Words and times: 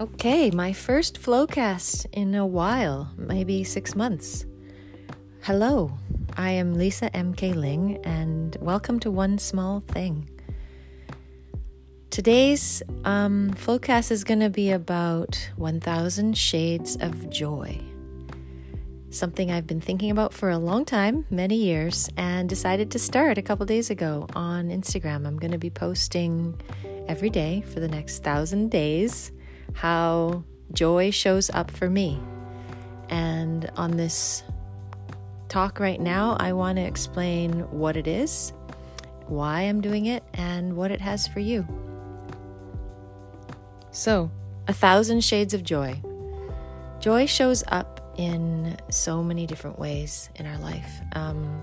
Okay, 0.00 0.50
my 0.50 0.72
first 0.72 1.20
Flowcast 1.20 2.06
in 2.14 2.34
a 2.34 2.46
while, 2.46 3.12
maybe 3.18 3.62
six 3.64 3.94
months. 3.94 4.46
Hello, 5.42 5.92
I 6.38 6.52
am 6.52 6.72
Lisa 6.72 7.14
M.K. 7.14 7.52
Ling, 7.52 7.98
and 8.02 8.56
welcome 8.62 8.98
to 9.00 9.10
One 9.10 9.36
Small 9.36 9.80
Thing. 9.80 10.26
Today's 12.08 12.82
um, 13.04 13.50
Flowcast 13.50 14.10
is 14.10 14.24
going 14.24 14.40
to 14.40 14.48
be 14.48 14.70
about 14.70 15.50
1000 15.56 16.34
Shades 16.34 16.96
of 17.02 17.28
Joy. 17.28 17.78
Something 19.10 19.50
I've 19.50 19.66
been 19.66 19.82
thinking 19.82 20.10
about 20.10 20.32
for 20.32 20.48
a 20.48 20.56
long 20.56 20.86
time, 20.86 21.26
many 21.28 21.56
years, 21.56 22.08
and 22.16 22.48
decided 22.48 22.90
to 22.92 22.98
start 22.98 23.36
a 23.36 23.42
couple 23.42 23.66
days 23.66 23.90
ago 23.90 24.26
on 24.34 24.70
Instagram. 24.70 25.26
I'm 25.26 25.38
going 25.38 25.52
to 25.52 25.58
be 25.58 25.68
posting 25.68 26.58
every 27.06 27.28
day 27.28 27.60
for 27.60 27.80
the 27.80 27.88
next 27.88 28.22
thousand 28.22 28.70
days 28.70 29.32
how 29.74 30.44
joy 30.72 31.10
shows 31.10 31.50
up 31.50 31.70
for 31.70 31.88
me. 31.88 32.20
And 33.08 33.70
on 33.76 33.96
this 33.96 34.42
talk 35.48 35.80
right 35.80 36.00
now, 36.00 36.36
I 36.38 36.52
want 36.52 36.76
to 36.76 36.82
explain 36.82 37.60
what 37.70 37.96
it 37.96 38.06
is, 38.06 38.52
why 39.26 39.62
I'm 39.62 39.80
doing 39.80 40.06
it, 40.06 40.22
and 40.34 40.76
what 40.76 40.90
it 40.90 41.00
has 41.00 41.26
for 41.26 41.40
you. 41.40 41.66
So, 43.90 44.30
a 44.68 44.72
thousand 44.72 45.24
shades 45.24 45.52
of 45.52 45.64
joy. 45.64 46.00
Joy 47.00 47.26
shows 47.26 47.64
up 47.68 48.14
in 48.16 48.76
so 48.90 49.22
many 49.22 49.46
different 49.46 49.78
ways 49.78 50.30
in 50.36 50.46
our 50.46 50.58
life. 50.58 51.00
Um, 51.12 51.62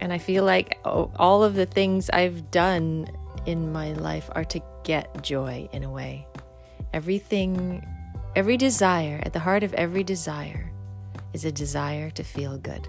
and 0.00 0.12
I 0.12 0.18
feel 0.18 0.44
like 0.44 0.78
all 0.84 1.42
of 1.42 1.54
the 1.54 1.66
things 1.66 2.10
I've 2.10 2.50
done 2.50 3.08
in 3.46 3.72
my 3.72 3.92
life 3.92 4.28
are 4.32 4.44
to 4.44 4.60
get 4.84 5.22
joy 5.22 5.68
in 5.72 5.84
a 5.84 5.90
way. 5.90 6.26
Everything, 6.96 7.86
every 8.34 8.56
desire, 8.56 9.20
at 9.22 9.34
the 9.34 9.38
heart 9.38 9.62
of 9.62 9.74
every 9.74 10.02
desire, 10.02 10.72
is 11.34 11.44
a 11.44 11.52
desire 11.52 12.08
to 12.08 12.24
feel 12.24 12.56
good. 12.56 12.88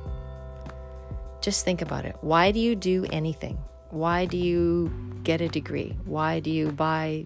Just 1.41 1.65
think 1.65 1.81
about 1.81 2.05
it. 2.05 2.15
Why 2.21 2.51
do 2.51 2.59
you 2.61 2.73
do 2.73 3.05
anything? 3.11 3.57
Why 3.89 4.23
do 4.23 4.37
you 4.37 4.89
get 5.23 5.41
a 5.41 5.49
degree? 5.49 5.97
Why 6.05 6.39
do 6.39 6.49
you 6.49 6.71
buy 6.71 7.25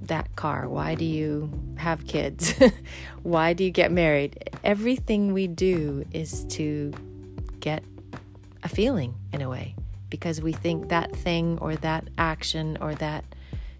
that 0.00 0.34
car? 0.34 0.68
Why 0.68 0.96
do 0.96 1.04
you 1.04 1.48
have 1.76 2.08
kids? 2.08 2.52
Why 3.22 3.52
do 3.52 3.62
you 3.62 3.70
get 3.70 3.92
married? 3.92 4.50
Everything 4.64 5.32
we 5.32 5.46
do 5.46 6.04
is 6.10 6.44
to 6.56 6.92
get 7.60 7.84
a 8.64 8.68
feeling 8.68 9.14
in 9.32 9.42
a 9.42 9.48
way 9.48 9.76
because 10.10 10.40
we 10.40 10.54
think 10.54 10.88
that 10.88 11.14
thing 11.14 11.56
or 11.60 11.76
that 11.76 12.08
action 12.18 12.78
or 12.80 12.96
that 12.96 13.24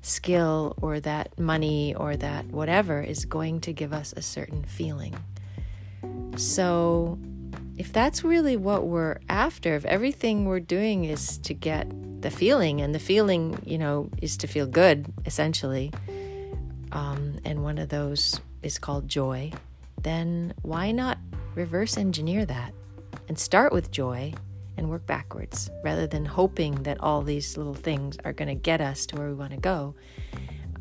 skill 0.05 0.75
or 0.83 1.01
that 1.01 1.39
money 1.39 1.95
or 1.95 2.17
that 2.17 2.47
whatever 2.47 3.01
is 3.01 3.25
going 3.25 3.61
to 3.61 3.73
give 3.73 3.93
us 3.93 4.13
a 4.17 4.23
certain 4.23 4.63
feeling. 4.65 5.15
So, 6.37 7.19
if 7.77 7.93
that's 7.93 8.23
really 8.23 8.57
what 8.57 8.87
we're 8.87 9.19
after, 9.29 9.75
if 9.75 9.85
everything 9.85 10.45
we're 10.45 10.61
doing 10.61 11.05
is 11.05 11.39
to 11.39 11.55
get 11.55 11.89
the 12.23 12.31
feeling, 12.31 12.81
and 12.81 12.95
the 12.95 12.99
feeling, 12.99 13.61
you 13.65 13.79
know, 13.79 14.09
is 14.23 14.37
to 14.39 14.47
feel 14.47 14.67
good, 14.67 15.13
essentially, 15.27 15.93
um, 16.93 17.39
and 17.45 17.63
one 17.63 17.79
of 17.79 17.89
those 17.89 18.41
is 18.63 18.79
called 18.79 19.09
joy, 19.09 19.53
then 20.03 20.55
why 20.63 20.93
not 20.93 21.19
reverse 21.55 21.97
engineer 21.97 22.45
that 22.45 22.73
and 23.29 23.39
start 23.39 23.73
with 23.73 23.91
joy 23.91 24.33
and 24.77 24.89
work 24.91 25.07
backwards 25.07 25.71
rather 25.83 26.07
than 26.07 26.25
hoping 26.25 26.83
that 26.83 27.01
all 27.01 27.23
these 27.23 27.57
little 27.57 27.75
things 27.75 28.17
are 28.25 28.33
going 28.33 28.49
to 28.49 28.55
get 28.55 28.81
us 28.81 29.07
to 29.07 29.17
where 29.17 29.29
we 29.29 29.35
want 29.35 29.53
to 29.53 29.59
go. 29.59 29.95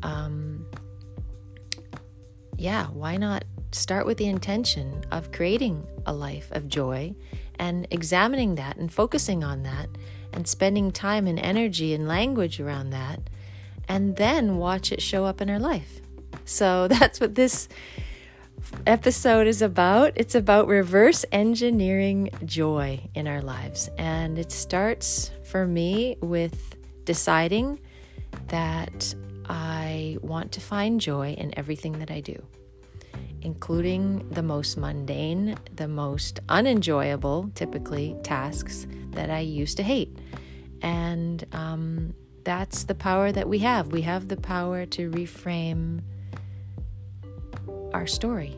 Um, 0.02 0.66
yeah, 2.56 2.86
why 2.86 3.16
not 3.16 3.44
start 3.72 4.06
with 4.06 4.18
the 4.18 4.26
intention 4.26 5.04
of 5.10 5.32
creating 5.32 5.86
a 6.06 6.12
life 6.12 6.48
of 6.52 6.68
joy 6.68 7.14
and 7.58 7.86
examining 7.90 8.54
that 8.56 8.76
and 8.76 8.92
focusing 8.92 9.42
on 9.42 9.62
that 9.62 9.88
and 10.32 10.46
spending 10.46 10.92
time 10.92 11.26
and 11.26 11.38
energy 11.38 11.94
and 11.94 12.06
language 12.06 12.60
around 12.60 12.90
that 12.90 13.20
and 13.88 14.16
then 14.16 14.56
watch 14.56 14.92
it 14.92 15.02
show 15.02 15.24
up 15.24 15.40
in 15.40 15.50
our 15.50 15.58
life. 15.58 16.00
So 16.44 16.88
that's 16.88 17.20
what 17.20 17.34
this 17.34 17.68
episode 18.86 19.46
is 19.46 19.62
about. 19.62 20.12
It's 20.16 20.34
about 20.34 20.68
reverse 20.68 21.24
engineering 21.32 22.30
joy 22.44 23.00
in 23.14 23.26
our 23.26 23.42
lives. 23.42 23.88
And 23.98 24.38
it 24.38 24.52
starts 24.52 25.30
for 25.44 25.66
me 25.66 26.16
with 26.20 26.76
deciding 27.04 27.80
that 28.48 29.14
I 29.46 30.18
want 30.22 30.52
to 30.52 30.60
find 30.60 31.00
joy 31.00 31.32
in 31.32 31.56
everything 31.58 31.98
that 31.98 32.10
I 32.10 32.20
do, 32.20 32.42
including 33.42 34.28
the 34.30 34.42
most 34.42 34.76
mundane, 34.76 35.56
the 35.74 35.88
most 35.88 36.40
unenjoyable, 36.48 37.50
typically, 37.54 38.16
tasks 38.22 38.86
that 39.10 39.30
I 39.30 39.40
used 39.40 39.76
to 39.76 39.82
hate. 39.82 40.18
And 40.82 41.44
um, 41.52 42.14
that's 42.44 42.84
the 42.84 42.94
power 42.94 43.32
that 43.32 43.48
we 43.48 43.58
have. 43.60 43.88
We 43.88 44.02
have 44.02 44.28
the 44.28 44.36
power 44.36 44.86
to 44.86 45.10
reframe 45.10 46.02
our 47.94 48.06
story. 48.08 48.56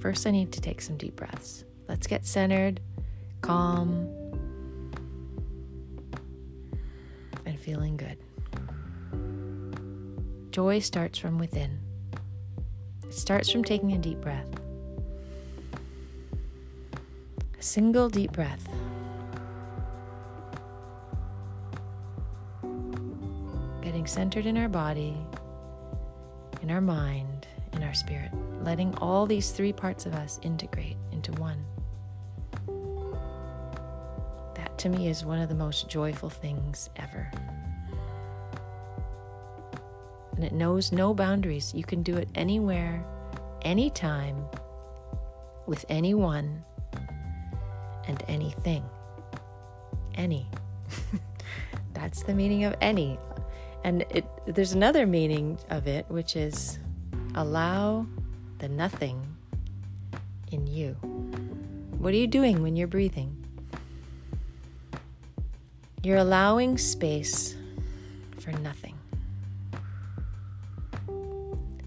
First, 0.00 0.26
I 0.26 0.30
need 0.30 0.52
to 0.52 0.60
take 0.60 0.80
some 0.80 0.96
deep 0.96 1.16
breaths. 1.16 1.64
Let's 1.88 2.06
get 2.06 2.24
centered, 2.24 2.80
calm, 3.40 4.08
and 7.44 7.58
feeling 7.58 7.96
good. 7.96 8.18
Joy 10.52 10.78
starts 10.78 11.18
from 11.18 11.38
within. 11.38 11.80
It 13.02 13.12
starts 13.12 13.50
from 13.50 13.64
taking 13.64 13.92
a 13.92 13.98
deep 13.98 14.20
breath. 14.20 14.48
A 17.58 17.62
single 17.62 18.08
deep 18.08 18.32
breath. 18.32 18.68
Getting 24.04 24.16
centered 24.16 24.44
in 24.44 24.58
our 24.58 24.68
body, 24.68 25.16
in 26.60 26.70
our 26.70 26.82
mind, 26.82 27.46
in 27.72 27.82
our 27.82 27.94
spirit 27.94 28.30
letting 28.60 28.94
all 28.96 29.24
these 29.24 29.50
three 29.50 29.72
parts 29.72 30.04
of 30.04 30.12
us 30.12 30.38
integrate 30.42 30.98
into 31.10 31.32
one. 31.32 31.64
That 34.56 34.76
to 34.76 34.90
me 34.90 35.08
is 35.08 35.24
one 35.24 35.38
of 35.38 35.48
the 35.48 35.54
most 35.54 35.88
joyful 35.88 36.28
things 36.28 36.90
ever. 36.96 37.30
And 40.36 40.44
it 40.44 40.52
knows 40.52 40.92
no 40.92 41.14
boundaries. 41.14 41.72
You 41.74 41.84
can 41.84 42.02
do 42.02 42.14
it 42.14 42.28
anywhere, 42.34 43.02
anytime, 43.62 44.44
with 45.66 45.86
anyone, 45.88 46.62
and 48.06 48.22
anything. 48.28 48.84
Any. 50.14 50.46
That's 51.94 52.22
the 52.22 52.34
meaning 52.34 52.64
of 52.64 52.76
any. 52.82 53.18
And 53.84 54.06
it, 54.10 54.24
there's 54.46 54.72
another 54.72 55.06
meaning 55.06 55.58
of 55.68 55.86
it, 55.86 56.06
which 56.08 56.36
is 56.36 56.78
allow 57.34 58.06
the 58.58 58.68
nothing 58.68 59.36
in 60.50 60.66
you. 60.66 60.94
What 61.98 62.14
are 62.14 62.16
you 62.16 62.26
doing 62.26 62.62
when 62.62 62.76
you're 62.76 62.88
breathing? 62.88 63.36
You're 66.02 66.18
allowing 66.18 66.78
space 66.78 67.56
for 68.38 68.52
nothing. 68.52 68.98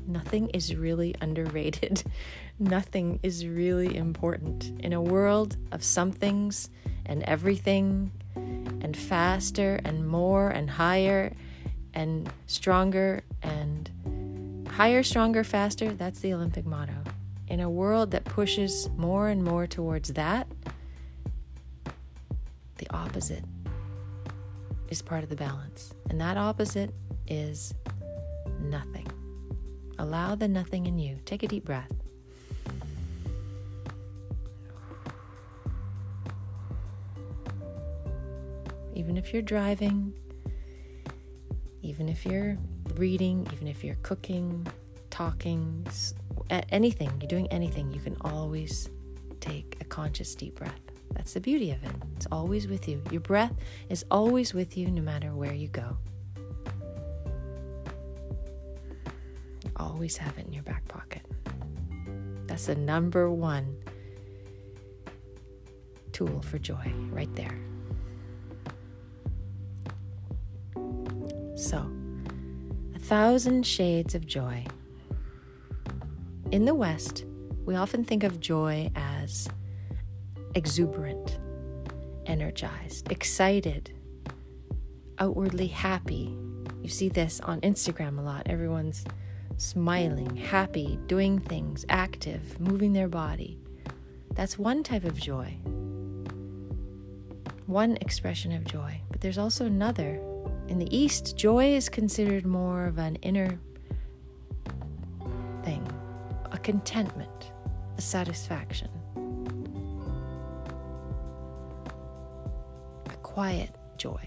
Nothing 0.07 0.49
is 0.49 0.75
really 0.75 1.15
underrated. 1.19 2.03
nothing 2.59 3.19
is 3.23 3.45
really 3.45 3.95
important. 3.95 4.71
In 4.79 4.93
a 4.93 5.01
world 5.01 5.57
of 5.71 5.83
somethings 5.83 6.69
and 7.05 7.23
everything, 7.23 8.11
and 8.35 8.95
faster 8.95 9.79
and 9.83 10.07
more 10.07 10.49
and 10.49 10.69
higher 10.69 11.33
and 11.97 12.31
stronger 12.45 13.23
and 13.41 13.89
Higher, 14.77 15.01
stronger, 15.01 15.43
faster, 15.43 15.91
that's 15.91 16.19
the 16.19 16.35
Olympic 16.35 16.63
motto. 16.63 16.93
In 17.47 17.61
a 17.61 17.67
world 17.67 18.11
that 18.11 18.25
pushes 18.25 18.91
more 18.95 19.29
and 19.29 19.43
more 19.43 19.65
towards 19.65 20.09
that, 20.13 20.47
the 22.77 22.87
opposite 22.91 23.43
is 24.89 25.01
part 25.01 25.23
of 25.23 25.31
the 25.31 25.35
balance. 25.35 25.95
And 26.11 26.21
that 26.21 26.37
opposite 26.37 26.93
is 27.25 27.73
nothing. 28.61 29.07
Allow 29.97 30.35
the 30.35 30.47
nothing 30.47 30.85
in 30.85 30.99
you. 30.99 31.17
Take 31.25 31.41
a 31.41 31.47
deep 31.47 31.65
breath. 31.65 31.91
Even 38.93 39.17
if 39.17 39.33
you're 39.33 39.41
driving, 39.41 40.13
even 41.87 42.09
if 42.09 42.25
you're 42.25 42.57
reading, 42.95 43.47
even 43.53 43.65
if 43.65 43.81
you're 43.81 43.97
cooking, 44.03 44.67
talking, 45.09 45.87
anything, 46.49 47.09
you're 47.21 47.29
doing 47.29 47.47
anything, 47.47 47.91
you 47.93 48.01
can 48.01 48.17
always 48.21 48.89
take 49.39 49.77
a 49.79 49.85
conscious 49.85 50.35
deep 50.35 50.55
breath. 50.55 50.81
That's 51.13 51.33
the 51.33 51.39
beauty 51.39 51.71
of 51.71 51.81
it. 51.83 51.91
It's 52.17 52.27
always 52.29 52.67
with 52.67 52.89
you. 52.89 53.01
Your 53.09 53.21
breath 53.21 53.53
is 53.87 54.03
always 54.11 54.53
with 54.53 54.75
you 54.75 54.91
no 54.91 55.01
matter 55.01 55.33
where 55.33 55.53
you 55.53 55.69
go. 55.69 55.95
Always 59.77 60.17
have 60.17 60.37
it 60.37 60.45
in 60.45 60.51
your 60.51 60.63
back 60.63 60.85
pocket. 60.89 61.21
That's 62.47 62.65
the 62.65 62.75
number 62.75 63.31
one 63.31 63.77
tool 66.11 66.41
for 66.41 66.59
joy 66.59 66.91
right 67.11 67.33
there. 67.35 67.57
So, 71.57 71.91
a 72.95 72.99
thousand 72.99 73.65
shades 73.65 74.13
of 74.13 74.27
joy. 74.27 74.63
In 76.51 76.65
the 76.65 76.75
West, 76.75 77.25
we 77.65 77.75
often 77.75 78.05
think 78.05 78.23
of 78.23 78.39
joy 78.39 78.91
as 78.95 79.49
exuberant, 80.53 81.39
energized, 82.27 83.11
excited, 83.11 83.91
outwardly 85.17 85.65
happy. 85.65 86.37
You 86.83 86.89
see 86.89 87.09
this 87.09 87.39
on 87.41 87.59
Instagram 87.61 88.19
a 88.19 88.21
lot. 88.21 88.43
Everyone's 88.45 89.03
smiling, 89.57 90.35
happy, 90.35 90.99
doing 91.07 91.39
things, 91.39 91.87
active, 91.89 92.59
moving 92.59 92.93
their 92.93 93.07
body. 93.07 93.57
That's 94.35 94.59
one 94.59 94.83
type 94.83 95.05
of 95.05 95.19
joy, 95.19 95.57
one 97.65 97.97
expression 97.97 98.51
of 98.51 98.63
joy. 98.63 99.01
But 99.09 99.21
there's 99.21 99.39
also 99.39 99.65
another. 99.65 100.21
In 100.67 100.79
the 100.79 100.95
East, 100.95 101.37
joy 101.37 101.73
is 101.73 101.89
considered 101.89 102.45
more 102.45 102.85
of 102.85 102.97
an 102.97 103.15
inner 103.17 103.59
thing, 105.63 105.87
a 106.51 106.57
contentment, 106.57 107.51
a 107.97 108.01
satisfaction, 108.01 108.89
a 113.05 113.15
quiet 113.23 113.71
joy. 113.97 114.21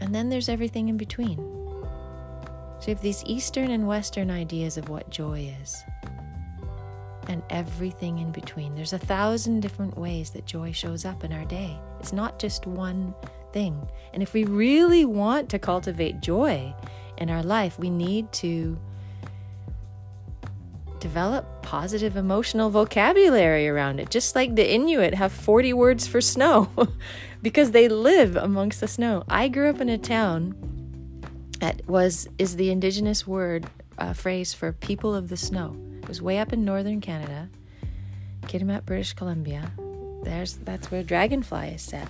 And 0.00 0.14
then 0.14 0.28
there's 0.28 0.50
everything 0.50 0.88
in 0.90 0.98
between. 0.98 1.38
So 2.80 2.88
you 2.88 2.94
have 2.94 3.02
these 3.02 3.24
Eastern 3.24 3.70
and 3.70 3.88
Western 3.88 4.30
ideas 4.30 4.76
of 4.76 4.90
what 4.90 5.08
joy 5.08 5.50
is, 5.62 5.82
and 7.28 7.42
everything 7.48 8.18
in 8.18 8.30
between. 8.30 8.74
There's 8.74 8.92
a 8.92 8.98
thousand 8.98 9.60
different 9.60 9.96
ways 9.96 10.28
that 10.30 10.44
joy 10.44 10.72
shows 10.72 11.06
up 11.06 11.24
in 11.24 11.32
our 11.32 11.46
day. 11.46 11.80
It's 12.04 12.12
not 12.12 12.38
just 12.38 12.66
one 12.66 13.14
thing. 13.54 13.88
And 14.12 14.22
if 14.22 14.34
we 14.34 14.44
really 14.44 15.06
want 15.06 15.48
to 15.48 15.58
cultivate 15.58 16.20
joy 16.20 16.74
in 17.16 17.30
our 17.30 17.42
life, 17.42 17.78
we 17.78 17.88
need 17.88 18.30
to 18.44 18.78
develop 21.00 21.62
positive 21.62 22.14
emotional 22.18 22.68
vocabulary 22.68 23.66
around 23.68 24.00
it, 24.00 24.10
just 24.10 24.36
like 24.36 24.54
the 24.54 24.70
Inuit 24.70 25.14
have 25.14 25.32
40 25.32 25.72
words 25.72 26.06
for 26.06 26.20
snow 26.20 26.68
because 27.42 27.70
they 27.70 27.88
live 27.88 28.36
amongst 28.36 28.82
the 28.82 28.88
snow. 28.88 29.24
I 29.26 29.48
grew 29.48 29.70
up 29.70 29.80
in 29.80 29.88
a 29.88 29.96
town 29.96 30.54
that 31.60 31.88
was 31.88 32.28
is 32.36 32.56
the 32.56 32.68
indigenous 32.68 33.26
word 33.26 33.64
uh, 33.96 34.12
phrase 34.12 34.52
for 34.52 34.74
people 34.74 35.14
of 35.14 35.30
the 35.30 35.38
snow. 35.38 35.74
It 36.02 36.08
was 36.08 36.20
way 36.20 36.38
up 36.38 36.52
in 36.52 36.66
northern 36.66 37.00
Canada, 37.00 37.48
Kitimat, 38.42 38.84
British 38.84 39.14
Columbia. 39.14 39.72
There's 40.24 40.54
that's 40.58 40.90
where 40.90 41.02
Dragonfly 41.02 41.68
is 41.68 41.82
set, 41.82 42.08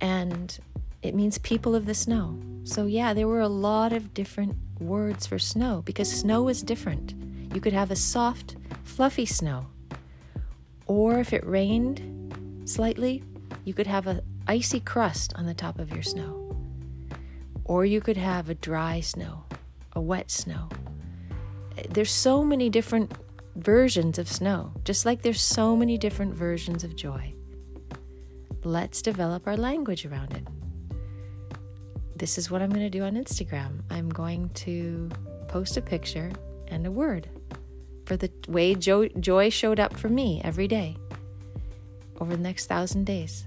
and 0.00 0.58
it 1.02 1.14
means 1.14 1.38
people 1.38 1.74
of 1.74 1.86
the 1.86 1.94
snow. 1.94 2.38
So 2.64 2.86
yeah, 2.86 3.12
there 3.14 3.26
were 3.26 3.40
a 3.40 3.48
lot 3.48 3.92
of 3.92 4.14
different 4.14 4.56
words 4.78 5.26
for 5.26 5.38
snow 5.38 5.82
because 5.84 6.10
snow 6.10 6.48
is 6.48 6.62
different. 6.62 7.14
You 7.54 7.60
could 7.60 7.72
have 7.72 7.90
a 7.90 7.96
soft, 7.96 8.56
fluffy 8.84 9.26
snow, 9.26 9.66
or 10.86 11.18
if 11.18 11.32
it 11.32 11.44
rained 11.46 12.62
slightly, 12.64 13.24
you 13.64 13.74
could 13.74 13.86
have 13.86 14.06
a 14.06 14.22
icy 14.46 14.80
crust 14.80 15.32
on 15.34 15.46
the 15.46 15.54
top 15.54 15.78
of 15.78 15.90
your 15.90 16.02
snow. 16.02 16.38
Or 17.64 17.84
you 17.84 18.00
could 18.00 18.16
have 18.16 18.48
a 18.48 18.54
dry 18.54 19.00
snow, 19.00 19.44
a 19.92 20.00
wet 20.00 20.30
snow. 20.30 20.68
There's 21.88 22.10
so 22.10 22.44
many 22.44 22.68
different 22.68 23.12
versions 23.56 24.18
of 24.18 24.28
snow, 24.28 24.72
just 24.84 25.04
like 25.04 25.22
there's 25.22 25.40
so 25.40 25.76
many 25.76 25.98
different 25.98 26.34
versions 26.34 26.84
of 26.84 26.96
joy. 26.96 27.34
Let's 28.64 29.02
develop 29.02 29.46
our 29.46 29.56
language 29.56 30.06
around 30.06 30.32
it. 30.34 30.46
This 32.16 32.38
is 32.38 32.50
what 32.50 32.62
I'm 32.62 32.70
going 32.70 32.90
to 32.90 32.90
do 32.90 33.04
on 33.04 33.14
Instagram. 33.14 33.82
I'm 33.90 34.08
going 34.08 34.48
to 34.50 35.10
post 35.48 35.76
a 35.76 35.82
picture 35.82 36.30
and 36.68 36.86
a 36.86 36.90
word 36.90 37.28
for 38.06 38.16
the 38.16 38.30
way 38.48 38.74
jo- 38.74 39.08
joy 39.20 39.50
showed 39.50 39.78
up 39.78 39.96
for 39.96 40.08
me 40.08 40.40
every 40.44 40.68
day 40.68 40.96
over 42.20 42.36
the 42.36 42.42
next 42.42 42.66
thousand 42.66 43.04
days. 43.04 43.46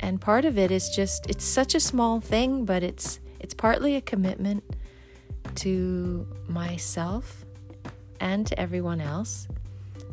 And 0.00 0.20
part 0.20 0.44
of 0.44 0.58
it 0.58 0.70
is 0.70 0.90
just, 0.90 1.28
it's 1.30 1.44
such 1.44 1.74
a 1.74 1.80
small 1.80 2.20
thing, 2.20 2.64
but 2.64 2.82
it's 2.82 3.20
it's 3.40 3.54
partly 3.54 3.94
a 3.94 4.00
commitment 4.00 4.64
to 5.56 6.26
myself 6.48 7.45
and 8.20 8.46
to 8.46 8.58
everyone 8.58 9.00
else 9.00 9.48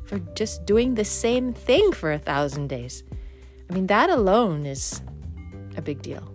for 0.06 0.20
just 0.36 0.66
doing 0.66 0.96
the 0.96 1.06
same 1.06 1.54
thing 1.54 1.92
for 1.92 2.12
a 2.12 2.20
thousand 2.20 2.68
days. 2.68 3.04
I 3.70 3.74
mean, 3.74 3.88
that 3.88 4.10
alone 4.10 4.66
is 4.66 5.02
a 5.78 5.82
big 5.82 6.02
deal. 6.02 6.30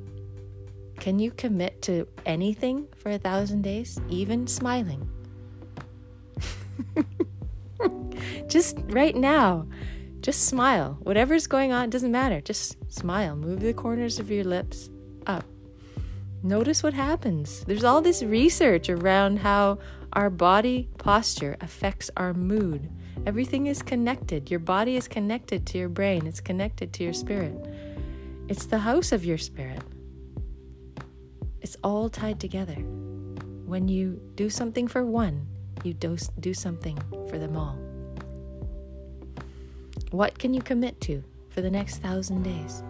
Can 0.98 1.18
you 1.18 1.30
commit 1.30 1.80
to 1.82 2.08
anything 2.26 2.88
for 2.96 3.10
a 3.10 3.18
thousand 3.18 3.62
days, 3.62 4.00
even 4.08 4.46
smiling? 4.46 5.08
just 8.48 8.78
right 8.86 9.14
now, 9.14 9.68
just 10.20 10.46
smile. 10.46 10.98
Whatever's 11.02 11.46
going 11.46 11.72
on, 11.72 11.90
doesn't 11.90 12.10
matter. 12.10 12.40
Just 12.40 12.76
smile. 12.92 13.36
Move 13.36 13.60
the 13.60 13.72
corners 13.72 14.18
of 14.18 14.30
your 14.30 14.44
lips 14.44 14.90
up. 15.26 15.44
Notice 16.42 16.82
what 16.82 16.94
happens. 16.94 17.64
There's 17.64 17.84
all 17.84 18.00
this 18.00 18.22
research 18.22 18.88
around 18.88 19.38
how 19.38 19.78
our 20.12 20.30
body 20.30 20.88
posture 20.98 21.56
affects 21.60 22.10
our 22.16 22.32
mood. 22.34 22.90
Everything 23.26 23.66
is 23.66 23.82
connected. 23.82 24.50
Your 24.50 24.60
body 24.60 24.96
is 24.96 25.08
connected 25.08 25.66
to 25.66 25.78
your 25.78 25.88
brain, 25.88 26.26
it's 26.26 26.40
connected 26.40 26.92
to 26.94 27.04
your 27.04 27.12
spirit. 27.12 27.54
It's 28.48 28.66
the 28.66 28.78
house 28.78 29.12
of 29.12 29.24
your 29.24 29.38
spirit. 29.38 29.82
It's 31.60 31.76
all 31.84 32.08
tied 32.08 32.40
together. 32.40 32.76
When 33.66 33.88
you 33.88 34.20
do 34.36 34.48
something 34.48 34.88
for 34.88 35.04
one, 35.04 35.46
you 35.84 35.92
do, 35.92 36.16
do 36.40 36.54
something 36.54 36.98
for 37.28 37.38
them 37.38 37.56
all. 37.56 37.76
What 40.10 40.38
can 40.38 40.54
you 40.54 40.62
commit 40.62 41.00
to 41.02 41.22
for 41.50 41.60
the 41.60 41.70
next 41.70 41.98
thousand 41.98 42.42
days? 42.42 42.82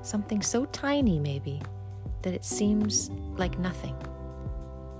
Something 0.00 0.40
so 0.40 0.64
tiny, 0.66 1.18
maybe, 1.18 1.60
that 2.22 2.32
it 2.32 2.44
seems 2.44 3.10
like 3.36 3.58
nothing. 3.58 3.94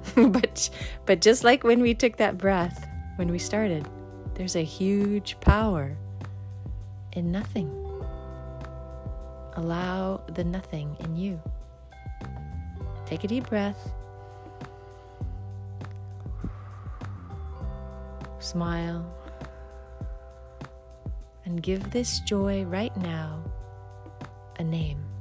but 0.16 0.70
but 1.06 1.20
just 1.20 1.44
like 1.44 1.64
when 1.64 1.80
we 1.80 1.94
took 1.94 2.16
that 2.16 2.38
breath 2.38 2.88
when 3.16 3.30
we 3.30 3.38
started, 3.38 3.86
there's 4.34 4.56
a 4.56 4.64
huge 4.64 5.38
power 5.40 5.96
in 7.12 7.30
nothing. 7.30 7.70
Allow 9.54 10.22
the 10.34 10.44
nothing 10.44 10.96
in 11.00 11.14
you. 11.14 11.40
Take 13.04 13.24
a 13.24 13.28
deep 13.28 13.48
breath. 13.48 13.92
Smile. 18.38 19.06
And 21.44 21.62
give 21.62 21.90
this 21.90 22.20
joy 22.20 22.64
right 22.64 22.96
now 22.96 23.44
a 24.58 24.64
name. 24.64 25.11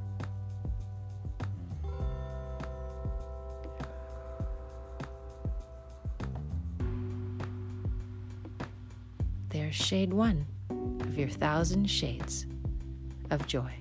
Shade 9.71 10.13
one 10.13 10.45
of 11.01 11.17
your 11.17 11.29
thousand 11.29 11.89
shades 11.89 12.45
of 13.29 13.47
joy. 13.47 13.80